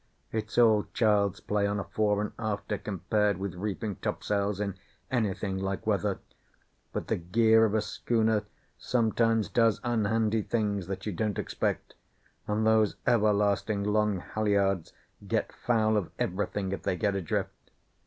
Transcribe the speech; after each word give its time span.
It's 0.31 0.57
all 0.57 0.87
child's 0.93 1.39
play 1.41 1.67
on 1.67 1.79
a 1.79 1.83
fore 1.83 2.21
and 2.23 2.31
after 2.39 2.79
compared 2.79 3.37
with 3.37 3.53
reefing 3.53 3.97
topsails 3.97 4.59
in 4.59 4.73
anything 5.11 5.59
like 5.59 5.85
weather, 5.85 6.17
but 6.91 7.05
the 7.07 7.17
gear 7.17 7.65
of 7.65 7.75
a 7.75 7.81
schooner 7.81 8.45
sometimes 8.79 9.47
does 9.47 9.79
unhandy 9.83 10.41
things 10.41 10.87
that 10.87 11.05
you 11.05 11.11
don't 11.11 11.37
expect, 11.37 11.93
and 12.47 12.65
those 12.65 12.95
everlasting 13.05 13.83
long 13.83 14.21
halliards 14.21 14.91
get 15.27 15.51
foul 15.53 15.95
of 15.97 16.09
everything 16.17 16.71
if 16.71 16.81
they 16.81 16.97
get 16.97 17.13
adrift. 17.13 17.69